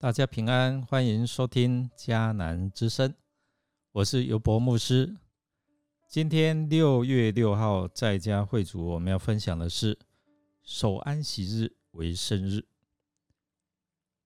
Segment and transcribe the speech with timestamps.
[0.00, 3.14] 大家平安，欢迎收听迦南之声，
[3.92, 5.14] 我是尤博牧师。
[6.08, 9.98] 今天六月六号在家会主，我们要分享的是
[10.62, 12.64] 守安息日为生日。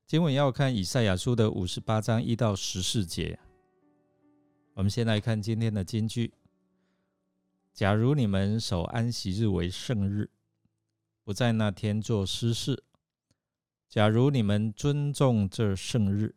[0.07, 3.37] 今晚要看以赛亚书的五十八章一到十四节。
[4.75, 6.33] 我们先来看今天的金句：
[7.73, 10.31] 假如你们守安息日为圣日，
[11.25, 12.84] 不在那天做私事。
[13.95, 16.34] 假如你们尊重这圣日，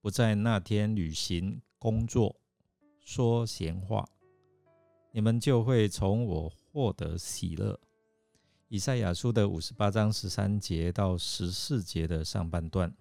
[0.00, 2.36] 不在那天旅行、工作、
[3.00, 4.08] 说闲话，
[5.10, 7.80] 你们就会从我获得喜乐。
[8.68, 12.94] 以赛亚书的五十八章十三节到十四节的上半段，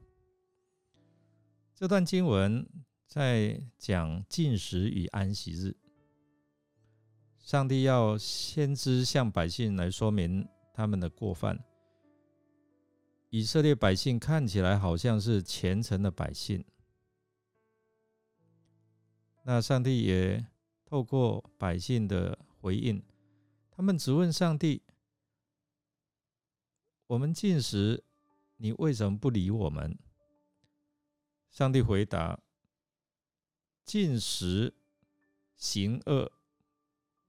[1.76, 2.68] 这段经文
[3.06, 5.78] 在讲禁食与安息日。
[7.38, 11.64] 上帝要先知向百姓来说明他们的过犯。
[13.34, 16.64] 以色列百姓看起来好像是虔诚的百姓，
[19.42, 20.46] 那上帝也
[20.86, 23.04] 透过百姓的回应，
[23.72, 24.84] 他们只问上帝
[27.10, 28.04] ：“我们进食，
[28.58, 29.98] 你为什么不理我们？”
[31.50, 32.40] 上帝回答
[33.84, 34.76] ：“进食
[35.56, 36.32] 行恶，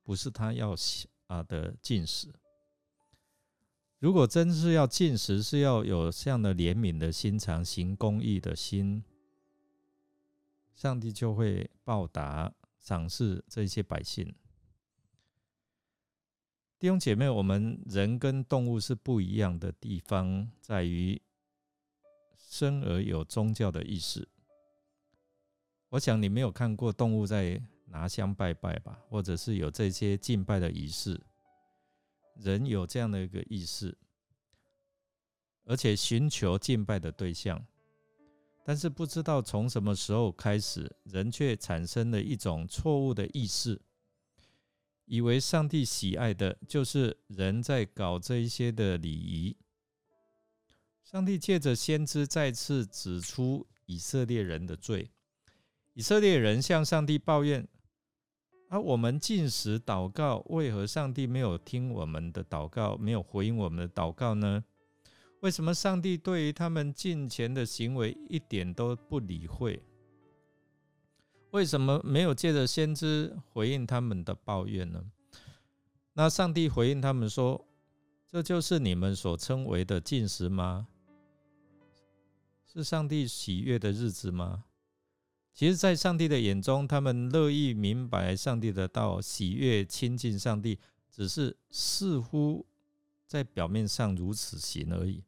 [0.03, 0.77] 不是他要
[1.29, 2.31] 啊的进食。”
[4.05, 9.03] 如果真是要进食，是要有这样的怜悯的心肠、行公义的心，
[10.75, 14.35] 上帝就会报答、赏赐这些百姓。
[16.79, 21.19] 弟兄姐妹，我们人跟动物是不一样的地方，在于
[22.37, 24.29] 生而有宗教的意识。
[25.89, 31.19] 我想你没有看过动物在拿香拜拜吧，或者是有这些敬拜的仪式。
[32.36, 33.96] 人有这样的一个意识，
[35.64, 37.64] 而且寻求敬拜的对象，
[38.64, 43.80] 但是不知道从什么时候开始，人却产生了一种错误的意识，
[45.05, 49.56] 以为上帝喜爱的就是人在搞这一些的礼仪。
[51.02, 55.11] 上帝借着先知再次指出以色列人的罪，
[55.92, 57.68] 以色列人向上帝抱怨。
[58.74, 64.64] 而我们进食祷告，为何上帝没有听我们的祷告，没有回应我们的祷告呢？
[65.42, 69.80] 为什么上帝对于他们进前的行为一点都不理会？
[71.52, 75.05] 为什么没有借着先知回应他们的抱怨呢？
[76.14, 77.64] 那上帝回应他们说
[78.27, 80.89] ：“这就是你们所称为的进食吗？
[82.67, 84.64] 是上帝喜悦的日子吗？”
[85.55, 92.67] 其实，在上帝的眼中，他们乐意明白上帝的道，喜悦亲近上帝，只是似乎
[93.25, 95.23] 在表面上如此行而已。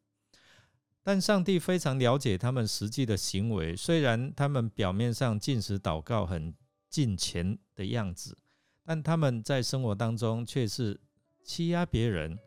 [1.01, 6.53] 但上帝非常了解他们实际的行为，虽然他们表面上进食祷告很
[6.89, 8.37] 敬虔的样子，
[8.83, 10.99] 但他们在生活当中却是
[11.41, 12.37] 欺压别人、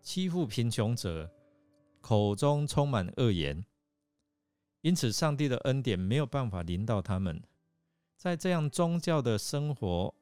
[0.00, 1.30] 欺负贫穷者，
[2.00, 3.62] 口中充满恶言。
[4.82, 7.42] 因此，上帝的恩典没有办法临到他们，
[8.16, 10.14] 在这样宗教的生活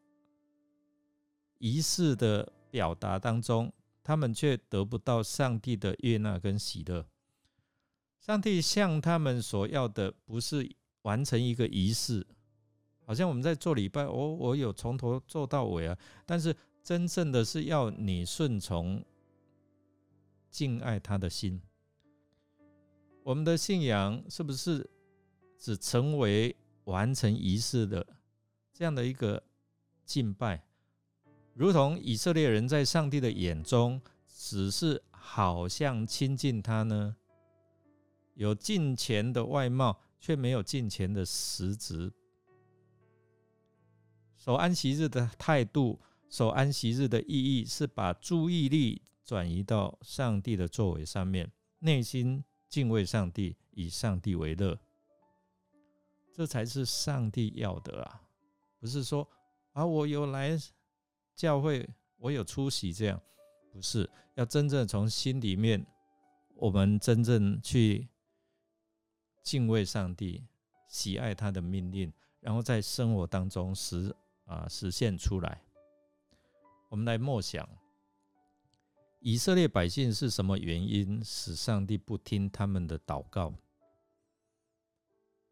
[1.58, 7.06] 仪式的表达当中，他们却得不到上帝的悦纳跟喜乐。
[8.20, 10.68] 上帝向他们所要的，不是
[11.02, 12.26] 完成一个仪式，
[13.04, 15.96] 好像我们在做礼拜，哦，我有从头做到尾啊。
[16.26, 19.04] 但是，真正的是要你顺从、
[20.50, 21.62] 敬爱他的心。
[23.28, 24.88] 我们的信仰是不是
[25.58, 28.06] 只成为完成仪式的
[28.72, 29.42] 这样的一个
[30.06, 30.64] 敬拜，
[31.52, 37.16] 如同以色列人在上帝的眼中只是好像亲近他呢？
[38.32, 42.10] 有敬虔的外貌，却没有敬虔的实质。
[44.38, 46.00] 守安息日的态度，
[46.30, 52.42] 守安息日的意义是把注意力转移到上帝的作为上面，内心。
[52.68, 54.78] 敬畏上帝，以上帝为乐，
[56.34, 58.22] 这才是上帝要的啊！
[58.78, 59.26] 不是说
[59.72, 60.50] 啊，我有来
[61.34, 61.88] 教会，
[62.18, 63.20] 我有出席，这样
[63.72, 65.84] 不是要真正从心里面，
[66.54, 68.06] 我们真正去
[69.42, 70.44] 敬畏上帝，
[70.88, 75.62] 喜爱他的命令，然后在生活当中实啊实现出来。
[76.90, 77.68] 我们来默想。
[79.20, 83.54] 以色列百姓是什么原因使上帝不听他们的祷告？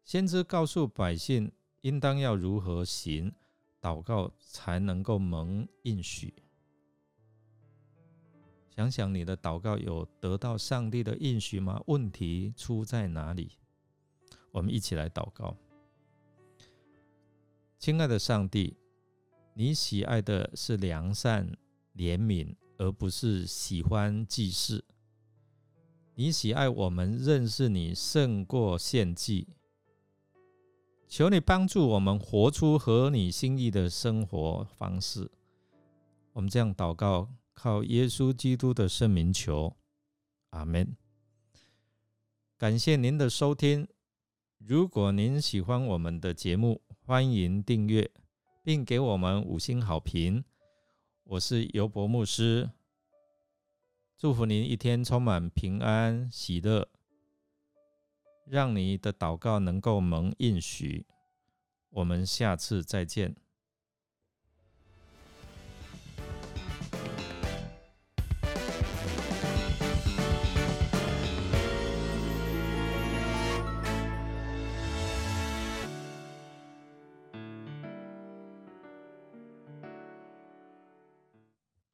[0.05, 3.33] 先知告诉百姓，应当要如何行
[3.81, 6.33] 祷告才能够蒙应许。
[8.69, 11.83] 想想你的祷告有得到上帝的应许吗？
[11.87, 13.57] 问题出在哪里？
[14.51, 15.57] 我们一起来祷告。
[17.77, 18.77] 亲爱的上帝，
[19.55, 21.57] 你喜爱的是良善、
[21.95, 24.83] 怜悯，而不是喜欢祭祀。
[26.15, 29.47] 你喜爱我们认识你胜过献祭。
[31.07, 35.31] 求你帮助我们活出合你心意的生活方式。
[36.33, 39.75] 我们这样祷告，靠耶稣基督的圣名求，
[40.49, 40.95] 阿门。
[42.57, 43.87] 感谢您的收听。
[44.57, 48.09] 如果您喜欢我们的节目，欢迎订阅
[48.61, 50.43] 并给我们五星好评。
[51.29, 52.69] 我是尤伯牧师，
[54.17, 56.87] 祝福您一天充满平安喜乐，
[58.45, 61.05] 让你的祷告能够蒙应许。
[61.89, 63.35] 我们下次再见。